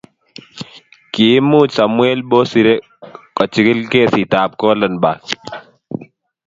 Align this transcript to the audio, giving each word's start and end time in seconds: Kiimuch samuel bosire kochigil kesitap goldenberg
Kiimuch 1.13 1.69
samuel 1.77 2.19
bosire 2.31 2.73
kochigil 3.35 3.79
kesitap 3.91 4.49
goldenberg 4.61 5.23